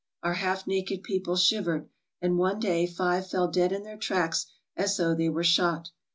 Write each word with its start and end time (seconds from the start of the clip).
Our 0.23 0.33
half 0.33 0.65
naked 0.65 1.03
people 1.03 1.35
shivered, 1.35 1.87
and 2.23 2.39
one 2.39 2.59
day 2.59 2.87
five 2.87 3.29
fell 3.29 3.47
dead 3.47 3.71
in 3.71 3.83
their 3.83 3.97
tracks 3.97 4.47
as 4.75 4.97
though 4.97 5.13
they 5.13 5.29
were 5.29 5.43
shot. 5.43 5.89